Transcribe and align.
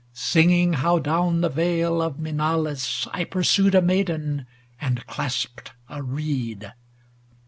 Singing 0.13 0.73
how 0.73 0.97
down 0.97 1.41
the 1.41 1.49
vale 1.49 2.01
of 2.01 2.17
Mienalus 2.17 3.07
I 3.13 3.23
pursued 3.23 3.75
a 3.75 3.83
maiden 3.83 4.47
and 4.81 5.05
clasped 5.05 5.73
a 5.89 6.01
reed. 6.01 6.73